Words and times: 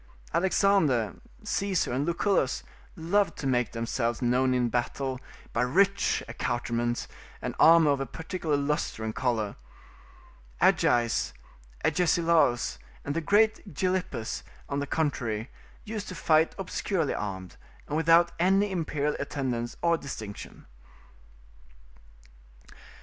Alexander, 0.33 1.17
Caesar, 1.43 1.93
and 1.93 2.07
Lucullus 2.07 2.63
loved 2.95 3.37
to 3.37 3.45
make 3.45 3.71
themselves 3.73 4.19
known 4.19 4.51
in 4.55 4.65
a 4.65 4.69
battle 4.69 5.19
by 5.53 5.61
rich 5.61 6.23
accoutrements 6.27 7.07
and 7.39 7.53
armour 7.59 7.91
of 7.91 7.99
a 8.01 8.07
particular 8.07 8.57
lustre 8.57 9.03
and 9.03 9.13
colour: 9.13 9.57
Agis, 10.59 11.35
Agesilaus, 11.85 12.79
and 13.05 13.15
that 13.15 13.27
great 13.27 13.75
Gilippus, 13.75 14.41
on 14.67 14.79
the 14.79 14.87
contrary, 14.87 15.51
used 15.83 16.07
to 16.07 16.15
fight 16.15 16.55
obscurely 16.57 17.13
armed, 17.13 17.57
and 17.87 17.95
without 17.95 18.31
any 18.39 18.71
imperial 18.71 19.15
attendance 19.19 19.77
or 19.83 19.99
distinction. 19.99 20.65